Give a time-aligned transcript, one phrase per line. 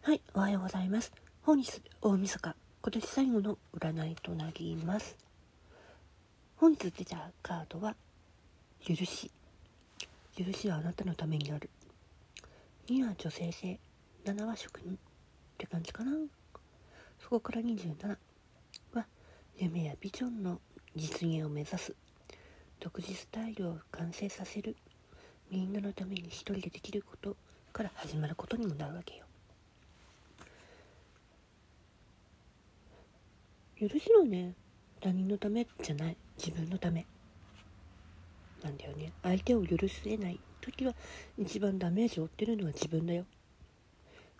[0.00, 1.12] はい、おはようございます。
[1.42, 5.18] 本日、大晦日、今年最後の占いとなります。
[6.56, 7.94] 本日出たカードは、
[8.82, 9.30] 許し。
[10.34, 11.68] 許しはあなたのためになる。
[12.86, 13.78] 2は女性性、
[14.24, 14.96] 7は職人っ
[15.58, 16.12] て感じかな。
[17.20, 18.16] そこから27
[18.94, 19.06] は、
[19.58, 20.60] 夢やビジョンの
[20.96, 21.94] 実現を目指す。
[22.80, 24.74] 独自スタイルを完成させる。
[25.50, 27.36] みんなのために一人でできること
[27.74, 29.27] から始まることにもなるわけよ。
[33.80, 34.54] 許しはね
[35.00, 36.16] 他人のためじゃない。
[36.36, 37.06] 自分のため。
[38.62, 39.12] なんだよね。
[39.22, 40.92] 相手を許せない時は
[41.36, 43.24] 一番ダメージを負ってるのは自分だよ。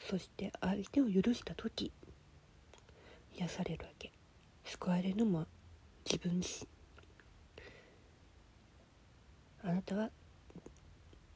[0.00, 1.92] そして相手を許した時
[3.36, 4.10] 癒されるわけ。
[4.64, 5.46] 救われるのも
[6.04, 6.68] 自分自身。
[9.62, 10.10] あなたは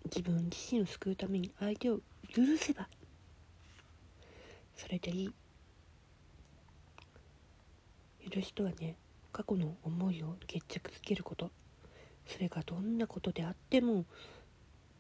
[0.07, 1.98] 自分自身を救うために相手を
[2.35, 2.89] 許せば
[4.77, 5.42] それでいい。
[8.33, 8.97] 許しとはね
[9.31, 11.51] 過去の思いを決着つけること。
[12.27, 14.05] それがどんなことであっても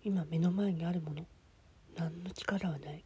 [0.04, 1.24] 今目の前にあるもの。
[1.96, 3.02] 何の力はない。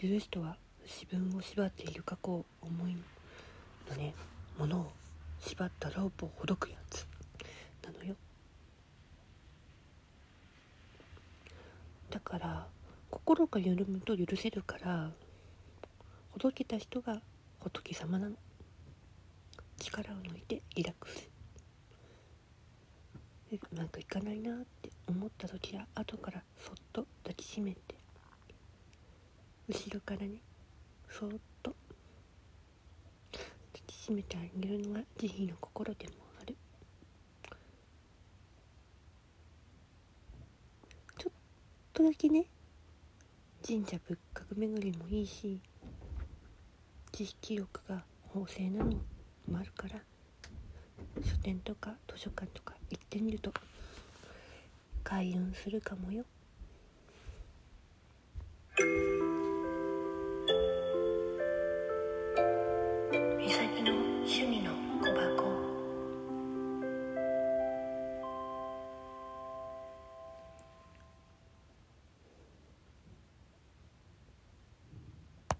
[0.00, 2.96] 許しとは自分を縛っている過去を思い
[3.90, 4.14] のね
[4.58, 4.92] ものを
[5.40, 7.06] 縛ったロープをほどくやつ。
[7.84, 8.14] なのよ。
[12.10, 12.66] だから
[13.10, 15.10] 心が緩むと許せるから
[16.32, 17.20] ほどけた人が
[17.60, 18.36] 仏様なの。
[19.86, 21.30] 力を抜いてリラックス。
[23.52, 27.94] うまくいかないなって思った時は後からそっと抱きしめて。
[29.68, 30.42] 後ろからね
[31.08, 31.30] そっ
[31.62, 31.74] と。
[33.32, 36.56] 抱きしめてあげるのが慈悲の心でもある。
[41.18, 41.32] ちょっ
[41.92, 42.46] とだけね
[43.66, 45.60] 神社仏閣巡りもいいし
[47.12, 48.92] 知識欲が旺盛なの。
[49.50, 50.00] もあるから
[51.24, 53.52] 書店とか図書館とか行ってみると
[55.04, 56.24] 開運するかもよ。